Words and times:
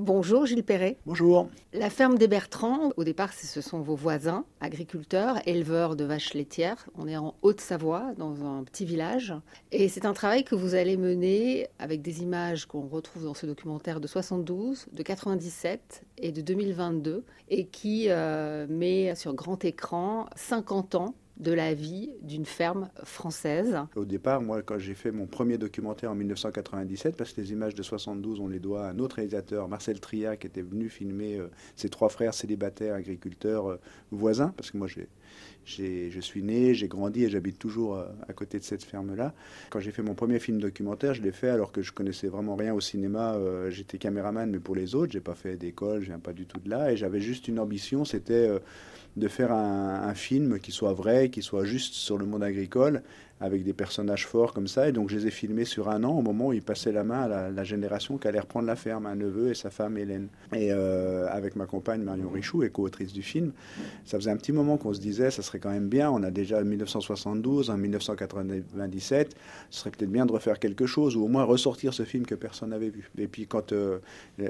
Bonjour 0.00 0.46
Gilles 0.46 0.62
Perret. 0.62 0.96
Bonjour. 1.06 1.48
La 1.72 1.90
ferme 1.90 2.18
des 2.18 2.28
Bertrands, 2.28 2.92
au 2.96 3.02
départ, 3.02 3.32
ce 3.32 3.60
sont 3.60 3.80
vos 3.80 3.96
voisins, 3.96 4.44
agriculteurs, 4.60 5.40
éleveurs 5.44 5.96
de 5.96 6.04
vaches 6.04 6.34
laitières. 6.34 6.88
On 6.96 7.08
est 7.08 7.16
en 7.16 7.34
Haute-Savoie, 7.42 8.12
dans 8.16 8.44
un 8.44 8.62
petit 8.62 8.84
village. 8.84 9.34
Et 9.72 9.88
c'est 9.88 10.06
un 10.06 10.12
travail 10.12 10.44
que 10.44 10.54
vous 10.54 10.76
allez 10.76 10.96
mener 10.96 11.66
avec 11.80 12.00
des 12.00 12.22
images 12.22 12.66
qu'on 12.66 12.86
retrouve 12.86 13.24
dans 13.24 13.34
ce 13.34 13.44
documentaire 13.44 14.00
de 14.00 14.06
72, 14.06 14.86
de 14.92 15.02
97 15.02 16.04
et 16.18 16.30
de 16.30 16.42
2022, 16.42 17.24
et 17.48 17.66
qui 17.66 18.06
euh, 18.08 18.68
met 18.68 19.16
sur 19.16 19.34
grand 19.34 19.64
écran 19.64 20.26
50 20.36 20.94
ans 20.94 21.14
de 21.38 21.52
la 21.52 21.72
vie 21.72 22.10
d'une 22.22 22.44
ferme 22.44 22.90
française. 23.04 23.76
Au 23.94 24.04
départ, 24.04 24.42
moi, 24.42 24.62
quand 24.62 24.78
j'ai 24.78 24.94
fait 24.94 25.12
mon 25.12 25.26
premier 25.26 25.56
documentaire 25.56 26.10
en 26.10 26.14
1997, 26.14 27.16
parce 27.16 27.32
que 27.32 27.40
les 27.40 27.52
images 27.52 27.74
de 27.74 27.82
72, 27.82 28.40
on 28.40 28.48
les 28.48 28.58
doit 28.58 28.86
à 28.86 28.90
un 28.90 28.98
autre 28.98 29.16
réalisateur, 29.16 29.68
Marcel 29.68 30.00
Tria, 30.00 30.36
qui 30.36 30.48
était 30.48 30.62
venu 30.62 30.88
filmer 30.88 31.36
euh, 31.36 31.46
ses 31.76 31.88
trois 31.88 32.08
frères 32.08 32.34
célibataires, 32.34 32.94
agriculteurs 32.94 33.70
euh, 33.70 33.80
voisins, 34.10 34.52
parce 34.56 34.72
que 34.72 34.78
moi, 34.78 34.88
j'ai, 34.88 36.10
je 36.10 36.20
suis 36.20 36.42
né, 36.42 36.74
j'ai 36.74 36.88
grandi 36.88 37.24
et 37.24 37.28
j'habite 37.28 37.58
toujours 37.58 37.96
euh, 37.96 38.06
à 38.26 38.32
côté 38.32 38.58
de 38.58 38.64
cette 38.64 38.82
ferme-là. 38.82 39.32
Quand 39.70 39.78
j'ai 39.78 39.92
fait 39.92 40.02
mon 40.02 40.14
premier 40.14 40.40
film 40.40 40.58
documentaire, 40.58 41.14
je 41.14 41.22
l'ai 41.22 41.32
fait 41.32 41.50
alors 41.50 41.70
que 41.70 41.82
je 41.82 41.92
connaissais 41.92 42.28
vraiment 42.28 42.56
rien 42.56 42.74
au 42.74 42.80
cinéma. 42.80 43.36
j'étais 43.70 43.98
caméraman, 43.98 44.50
mais 44.50 44.58
pour 44.58 44.74
les 44.74 44.94
autres, 44.94 45.12
j'ai 45.12 45.20
pas 45.20 45.34
fait 45.34 45.56
d'école, 45.56 46.00
je 46.00 46.06
viens 46.06 46.18
pas 46.18 46.32
du 46.32 46.46
tout 46.46 46.58
de 46.58 46.68
là, 46.68 46.90
et 46.90 46.96
j'avais 46.96 47.20
juste 47.20 47.46
une 47.46 47.60
ambition, 47.60 48.04
c'était 48.04 48.48
de 49.18 49.28
faire 49.28 49.52
un, 49.52 50.14
film 50.14 50.58
qui 50.58 50.72
soit 50.72 50.92
vrai, 50.92 51.27
qui 51.30 51.42
soit 51.42 51.64
juste 51.64 51.94
sur 51.94 52.18
le 52.18 52.26
monde 52.26 52.42
agricole, 52.42 53.02
avec 53.40 53.64
des 53.64 53.72
personnages 53.72 54.26
forts 54.26 54.52
comme 54.52 54.66
ça. 54.66 54.88
Et 54.88 54.92
donc 54.92 55.10
je 55.10 55.16
les 55.16 55.26
ai 55.28 55.30
filmés 55.30 55.64
sur 55.64 55.88
un 55.88 56.04
an 56.04 56.18
au 56.18 56.22
moment 56.22 56.48
où 56.48 56.52
ils 56.52 56.62
passaient 56.62 56.92
la 56.92 57.04
main 57.04 57.22
à 57.22 57.50
la, 57.50 57.64
génération 57.64 58.18
qui 58.18 58.26
allait 58.28 58.40
reprendre 58.40 58.66
la 58.66 58.76
ferme, 58.76 59.06
un 59.06 59.14
neveu 59.14 59.50
et 59.50 59.54
sa 59.54 59.70
femme 59.70 59.98
Hélène. 59.98 60.28
Et 60.54 60.72
euh, 60.72 61.26
avec 61.28 61.56
ma 61.56 61.66
compagne 61.66 62.02
Marion 62.02 62.30
Richoux, 62.30 62.62
et 62.62 62.70
co-autrice 62.70 63.12
du 63.12 63.22
film, 63.22 63.52
ça 64.04 64.18
faisait 64.18 64.30
un 64.30 64.36
petit 64.36 64.52
moment 64.52 64.76
qu'on 64.76 64.94
se 64.94 65.00
disait, 65.00 65.30
ça 65.30 65.42
serait 65.42 65.58
quand 65.58 65.70
même 65.70 65.88
bien, 65.88 66.10
on 66.10 66.22
a 66.22 66.30
déjà 66.30 66.62
1972, 66.62 67.70
en 67.70 67.76
1997, 67.76 69.36
ce 69.70 69.80
serait 69.80 69.90
peut-être 69.90 70.10
bien 70.10 70.26
de 70.26 70.32
refaire 70.32 70.58
quelque 70.58 70.86
chose, 70.86 71.16
ou 71.16 71.24
au 71.24 71.28
moins 71.28 71.44
ressortir 71.44 71.92
ce 71.92 72.04
film 72.04 72.24
que 72.24 72.34
personne 72.34 72.70
n'avait 72.70 72.88
vu. 72.88 73.10
Et 73.18 73.26
puis 73.26 73.46
quand 73.46 73.72
euh, 73.72 73.98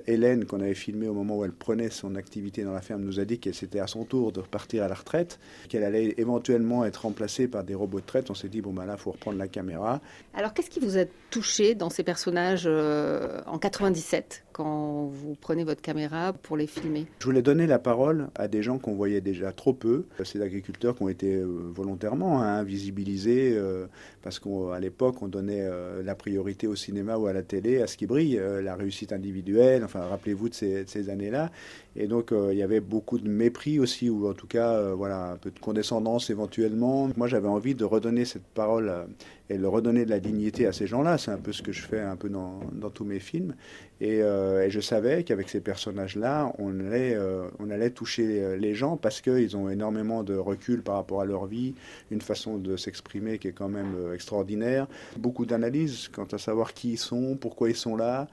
Hélène, 0.07 0.45
qu'on 0.45 0.61
avait 0.61 0.75
filmé 0.75 1.09
au 1.09 1.15
moment 1.15 1.39
où 1.39 1.45
elle 1.45 1.53
prenait 1.53 1.91
son 1.91 2.15
activité 2.15 2.63
dans 2.63 2.73
la 2.73 2.81
ferme, 2.81 3.03
nous 3.03 3.21
a 3.21 3.25
dit 3.25 3.39
qu'elle 3.39 3.55
c'était 3.55 3.81
à 3.81 3.87
son 3.87 4.05
tour 4.05 4.33
de 4.33 4.41
repartir 4.41 4.85
à 4.85 4.89
la 4.89 4.95
retraite, 4.95 5.41
qu'elle 5.69 5.85
allait 5.85 6.15
éventuellement 6.19 6.85
être 6.85 7.03
remplacée 7.03 7.49
par 7.49 7.65
des 7.65 7.75
robots 7.75 8.01
de 8.01 8.07
traite, 8.07 8.31
on 8.31 8.35
s'est 8.35 8.49
dit, 8.49 8.61
bon, 8.61 8.78
bah 8.87 8.97
faut 8.97 9.13
reprendre 9.13 9.39
la 9.39 9.49
caméra. 9.49 10.01
Alors, 10.35 10.55
qu'est-ce 10.55 10.71
qui 10.71 10.81
vous 10.81 10.99
a 10.99 11.05
touché 11.31 11.75
dans 11.75 11.91
ces 11.91 12.03
personnages 12.03 12.65
euh, 12.67 13.41
en 13.47 13.59
97 13.59 14.45
quand 14.59 15.07
vous 15.07 15.37
prenez 15.41 15.63
votre 15.63 15.81
caméra 15.81 16.33
pour 16.33 16.57
les 16.57 16.67
filmer 16.67 17.07
Je 17.21 17.27
voulais 17.27 17.43
donner 17.43 17.69
la 17.69 17.79
parole 17.79 18.29
à 18.35 18.49
des 18.49 18.61
gens 18.61 18.79
qu'on 18.79 18.95
voyait 18.95 19.21
déjà 19.21 19.53
trop 19.53 19.73
peu, 19.73 20.07
ces 20.25 20.43
agriculteurs 20.43 20.97
qui 20.97 21.03
ont 21.05 21.09
été 21.09 21.37
euh, 21.37 21.47
volontairement 21.73 22.43
hein, 22.43 22.59
invisibilisés, 22.59 23.53
euh, 23.57 23.87
parce 24.21 24.41
qu'à 24.41 24.81
l'époque, 24.81 25.23
on 25.23 25.29
donnait 25.29 25.63
euh, 25.63 26.03
la 26.03 26.17
priorité 26.17 26.67
au 26.67 26.75
cinéma 26.75 27.17
ou 27.19 27.29
à 27.29 27.33
la 27.33 27.45
télé 27.45 27.81
à 27.81 27.87
ce 27.87 27.97
qui 27.97 28.07
brille, 28.07 28.41
la 28.63 28.75
réussite 28.75 29.13
individuelle, 29.13 29.85
enfin 29.85 30.01
rappelez-vous 30.01 30.49
de 30.49 30.55
ces, 30.55 31.09
années-là. 31.09 31.53
Et 31.95 32.09
donc, 32.09 32.33
il 32.33 32.57
y 32.57 32.63
avait 32.63 32.81
beaucoup 32.81 33.19
de 33.19 33.29
mépris 33.29 33.79
aussi, 33.79 34.11
ou 34.11 34.29
en 34.29 34.35
tout 34.35 34.47
cas, 34.47 34.93
voilà, 34.95 35.33
un 35.33 35.37
peu 35.37 35.51
de 35.51 35.59
condescendance 35.59 36.31
éventuellement. 36.31 37.11
Moi, 37.17 37.29
j'avais 37.29 37.49
envie 37.49 37.75
de 37.75 37.85
redonner 37.85 38.25
cette 38.25 38.45
parole 38.45 39.07
et 39.51 39.59
de 39.59 39.67
redonner 39.67 40.05
de 40.05 40.11
la 40.11 40.21
dignité 40.21 40.67
à 40.67 40.73
ces 40.73 40.87
gens-là. 40.87 41.19
C'est 41.19 41.31
un 41.31 41.39
peu 41.39 41.53
ce 41.53 41.63
que 41.63 41.73
je 41.73 41.83
fais 41.83 42.01
un 42.01 42.17
peu 42.17 42.29
dans, 42.29 42.61
tous 42.95 43.05
mes 43.05 43.19
films. 43.19 43.55
Et 44.01 44.21
et 44.63 44.71
je 44.71 44.81
savais 44.81 45.25
qu'avec 45.25 45.49
ces 45.49 45.61
personnages-là, 45.61 46.53
on 46.59 46.81
allait, 46.81 47.15
euh, 47.15 47.49
on 47.59 47.71
allait 47.71 47.91
toucher 47.91 48.57
les 48.57 48.75
gens 48.75 48.97
parce 48.97 49.21
qu'ils 49.21 49.57
ont 49.57 49.69
énormément 49.69 50.23
de 50.23 50.37
recul 50.37 50.83
par 50.83 50.97
rapport 50.97 51.21
à 51.21 51.25
leur 51.25 51.47
vie, 51.47 51.75
une 52.11 52.21
façon 52.21 52.59
de 52.59 52.77
s'exprimer 52.77 53.39
qui 53.39 53.49
est 53.49 53.53
quand 53.53 53.69
même 53.69 53.95
euh, 53.97 54.15
extraordinaire, 54.15 54.87
beaucoup 55.17 55.47
d'analyses 55.47 56.09
quant 56.09 56.27
à 56.33 56.39
savoir 56.39 56.75
qui 56.75 56.93
ils 56.93 56.99
sont, 56.99 57.37
pourquoi 57.37 57.71
ils 57.71 57.77
sont 57.77 57.97
là, 57.97 58.29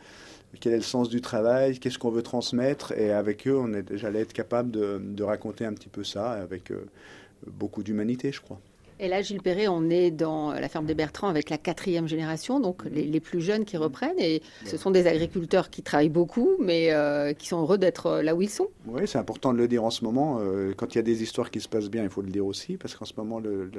quel 0.60 0.74
est 0.74 0.78
le 0.78 0.82
sens 0.82 1.10
du 1.10 1.22
travail, 1.22 1.80
qu'est-ce 1.80 2.00
qu'on 2.00 2.12
veut 2.12 2.24
transmettre, 2.24 2.94
et 2.94 3.12
avec 3.12 3.48
eux, 3.48 3.62
j'allais 3.92 4.22
être 4.22 4.34
capable 4.34 4.72
de, 4.72 5.24
raconter 5.24 5.66
un 5.66 5.74
petit 5.74 5.90
peu 5.90 6.04
ça 6.04 6.32
avec 6.32 6.72
beaucoup 7.46 7.84
d'humanité, 7.84 8.32
je 8.32 8.40
crois. 8.40 8.62
Et 8.98 9.10
là, 9.10 9.22
Gilles 9.22 9.42
Perret, 9.42 9.68
on 9.68 9.90
est 9.90 10.10
dans 10.10 10.54
la 10.54 10.70
ferme 10.70 10.86
des 10.86 10.94
Bertrands 10.94 11.28
avec 11.28 11.50
la 11.50 11.58
quatrième 11.58 12.08
génération, 12.08 12.62
donc 12.62 12.86
les, 12.86 13.20
plus 13.20 13.42
jeunes 13.42 13.66
qui 13.66 13.76
reprennent. 13.76 14.18
Et 14.20 14.42
ce 14.64 14.78
sont 14.78 14.90
des 14.90 15.06
agriculteurs 15.06 15.70
qui 15.70 15.82
travaillent 15.82 16.08
beaucoup, 16.08 16.52
mais 16.62 16.94
euh, 16.94 17.34
qui 17.34 17.50
sont 17.50 17.60
heureux 17.60 17.78
d'être 17.78 18.22
là 18.22 18.34
où 18.36 18.42
ils 18.42 18.50
sont. 18.50 18.70
Oui, 18.88 19.02
c'est 19.06 19.18
important 19.18 19.52
de 19.52 19.58
le 19.58 19.68
dire 19.68 19.84
en 19.84 19.90
ce 19.90 20.06
moment. 20.06 20.40
Euh, 20.40 20.74
quand 20.78 20.96
il 20.96 20.98
y 20.98 21.00
a 21.00 21.04
des 21.04 21.24
histoires 21.24 21.52
qui 21.52 21.60
se 21.60 21.68
passent 21.68 21.90
bien, 21.90 22.04
il 22.04 22.10
faut 22.10 22.22
le 22.22 22.30
dire 22.30 22.46
aussi, 22.46 22.78
parce 22.78 22.96
qu'en 22.96 23.04
ce 23.04 23.14
moment, 23.18 23.40
le, 23.40 23.70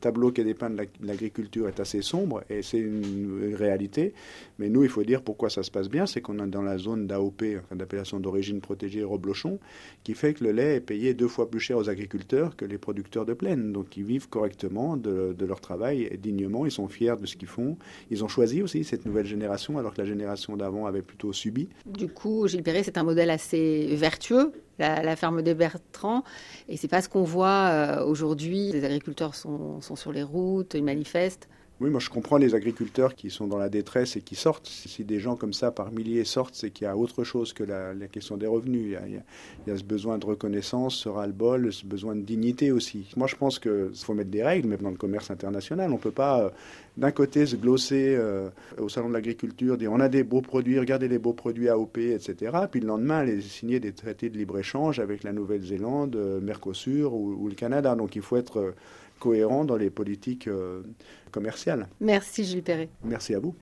tableau 0.00 0.30
qui 0.30 0.42
est 0.42 0.44
dépeint 0.44 0.68
de 0.68 0.86
l'agriculture 1.00 1.68
est 1.68 1.80
assez 1.80 2.02
sombre, 2.02 2.42
et 2.50 2.60
c'est 2.60 2.78
une, 2.78 3.54
réalité. 3.54 4.12
Mais 4.58 4.68
nous, 4.68 4.82
il 4.82 4.90
faut 4.90 5.04
dire 5.04 5.22
pourquoi 5.22 5.48
ça 5.48 5.62
se 5.62 5.70
passe 5.70 5.88
bien, 5.88 6.04
c'est 6.04 6.20
qu'on 6.20 6.38
est 6.44 6.48
dans 6.48 6.62
la 6.62 6.76
zone 6.76 7.06
d'AOP, 7.06 7.42
d'appellation 7.72 8.20
d'origine 8.20 8.60
protégée 8.60 9.02
Roblochon, 9.02 9.58
qui 10.04 10.12
fait 10.12 10.34
que 10.34 10.44
le 10.44 10.52
lait 10.52 10.76
est 10.76 10.80
payé 10.80 11.14
deux 11.14 11.28
fois 11.28 11.50
plus 11.50 11.60
cher 11.60 11.78
aux 11.78 11.88
agriculteurs 11.88 12.56
que 12.56 12.66
les 12.66 12.76
producteurs 12.76 13.24
de 13.24 13.32
plaine. 13.32 13.72
Donc 13.72 13.96
ils 13.96 14.04
vivent 14.04 14.28
correctement 14.28 14.65
de, 14.68 15.44
leur 15.46 15.60
travail 15.60 16.18
dignement. 16.20 16.66
Ils 16.66 16.72
sont 16.72 16.88
fiers 16.88 17.16
de 17.20 17.26
ce 17.26 17.36
qu'ils 17.36 17.48
font. 17.48 17.76
Ils 18.10 18.24
ont 18.24 18.28
choisi 18.28 18.62
aussi 18.62 18.84
cette 18.84 19.06
nouvelle 19.06 19.26
génération, 19.26 19.78
alors 19.78 19.94
que 19.94 20.00
la 20.00 20.06
génération 20.06 20.56
d'avant 20.56 20.86
avait 20.86 21.02
plutôt 21.02 21.32
subi. 21.32 21.68
Du 21.86 22.08
coup, 22.08 22.46
Gilles 22.48 22.62
Perret, 22.62 22.82
c'est 22.82 22.98
un 22.98 23.04
modèle 23.04 23.30
assez 23.30 23.94
vertueux, 23.94 24.52
la, 24.78 25.16
ferme 25.16 25.42
des 25.42 25.54
Bertrands. 25.54 26.24
Et 26.68 26.76
c'est 26.76 26.88
pas 26.88 27.02
ce 27.02 27.08
qu'on 27.08 27.24
voit 27.24 27.68
euh, 27.70 28.04
aujourd'hui. 28.04 28.72
Les 28.72 28.84
agriculteurs 28.84 29.34
sont, 29.34 29.80
sont 29.80 29.96
sur 29.96 30.12
les 30.12 30.22
routes, 30.22 30.74
ils 30.74 30.84
manifestent. 30.84 31.48
Oui, 31.78 31.90
moi 31.90 32.00
je 32.00 32.08
comprends 32.08 32.38
les 32.38 32.54
agriculteurs 32.54 33.14
qui 33.14 33.28
sont 33.28 33.46
dans 33.46 33.58
la 33.58 33.68
détresse 33.68 34.16
et 34.16 34.22
qui 34.22 34.34
sortent. 34.34 34.66
Si 34.66 35.04
des 35.04 35.20
gens 35.20 35.36
comme 35.36 35.52
ça 35.52 35.70
par 35.70 35.92
milliers 35.92 36.24
sortent, 36.24 36.54
c'est 36.54 36.70
qu'il 36.70 36.86
y 36.86 36.88
a 36.88 36.96
autre 36.96 37.22
chose 37.22 37.52
que 37.52 37.64
la, 37.64 37.92
question 38.10 38.38
des 38.38 38.46
revenus. 38.46 38.96
Il 39.06 39.22
y, 39.66 39.70
a, 39.70 39.76
ce 39.76 39.84
besoin 39.84 40.16
de 40.16 40.24
reconnaissance, 40.24 40.94
ce 40.94 41.10
ras-le-bol, 41.10 41.70
ce 41.70 41.84
besoin 41.84 42.16
de 42.16 42.22
dignité 42.22 42.72
aussi. 42.72 43.12
Moi 43.14 43.26
je 43.26 43.36
pense 43.36 43.58
qu'il 43.58 43.90
faut 43.94 44.14
mettre 44.14 44.30
des 44.30 44.42
règles, 44.42 44.70
même 44.70 44.80
dans 44.80 44.90
le 44.90 44.96
commerce 44.96 45.30
international. 45.30 45.90
On 45.90 45.96
ne 45.96 46.00
peut 46.00 46.10
pas 46.10 46.44
euh, 46.44 46.50
d'un 46.96 47.10
côté 47.10 47.44
se 47.44 47.56
glosser 47.56 48.14
euh, 48.16 48.48
au 48.78 48.88
salon 48.88 49.08
de 49.08 49.12
l'agriculture, 49.14 49.76
dire 49.76 49.92
on 49.92 50.00
a 50.00 50.08
des 50.08 50.24
beaux 50.24 50.40
produits, 50.40 50.78
regardez 50.78 51.08
les 51.08 51.18
beaux 51.18 51.34
produits 51.34 51.68
AOP, 51.68 51.98
etc. 51.98 52.56
Puis 52.70 52.80
le 52.80 52.86
lendemain, 52.86 53.18
aller 53.18 53.42
signer 53.42 53.80
des 53.80 53.92
traités 53.92 54.30
de 54.30 54.38
libre-échange 54.38 54.98
avec 54.98 55.24
la 55.24 55.34
Nouvelle-Zélande, 55.34 56.16
euh, 56.16 56.40
Mercosur 56.40 57.12
ou, 57.12 57.48
le 57.48 57.54
Canada. 57.54 57.94
Donc 57.96 58.16
il 58.16 58.22
faut 58.22 58.38
être 58.38 58.72
cohérent 59.18 59.64
dans 59.64 59.76
les 59.76 59.90
politiques 59.90 60.48
euh, 60.48 60.82
commerciales. 61.30 61.88
Merci 62.00 62.44
Gilles 62.44 62.62
Perret. 62.62 62.88
Merci 63.04 63.34
à 63.34 63.38
vous. 63.38 63.54